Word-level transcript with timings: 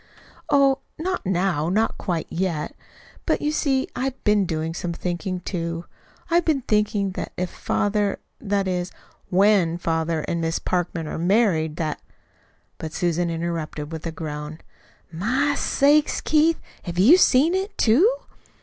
"Oh, 0.49 0.79
not 0.97 1.27
now 1.27 1.69
not 1.69 1.95
quite 1.99 2.25
yet. 2.31 2.75
But 3.27 3.39
you 3.39 3.51
see 3.51 3.87
I'VE 3.95 4.23
been 4.23 4.45
doing 4.47 4.73
some 4.73 4.93
thinking, 4.93 5.41
too. 5.41 5.85
I've 6.31 6.43
been 6.43 6.61
thinking 6.63 7.11
that 7.11 7.33
if 7.37 7.51
father 7.51 8.17
that 8.39 8.67
is, 8.67 8.91
WHEN 9.29 9.77
father 9.77 10.21
and 10.21 10.41
Miss 10.41 10.57
Parkman 10.57 11.05
are 11.07 11.19
married 11.19 11.75
that" 11.75 12.01
But 12.79 12.93
Susan 12.93 13.29
interrupted 13.29 13.91
with 13.91 14.07
a 14.07 14.11
groan. 14.11 14.57
"My 15.11 15.53
sakes, 15.53 16.19
Keith, 16.19 16.59
have 16.85 16.97
you 16.97 17.15
seen 17.15 17.53
it, 17.53 17.77
too?" 17.77 18.11